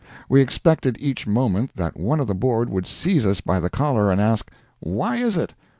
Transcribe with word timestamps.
We 0.27 0.41
expected 0.41 0.97
each 0.99 1.27
moment 1.27 1.75
that 1.75 1.95
one 1.95 2.19
of 2.19 2.25
the 2.25 2.33
Board 2.33 2.69
would 2.71 2.87
seize 2.87 3.23
us 3.23 3.39
by 3.39 3.59
the 3.59 3.69
collar 3.69 4.11
and 4.11 4.19
ask, 4.19 4.51
"Why 4.79 5.17
is 5.17 5.37
it?" 5.37 5.53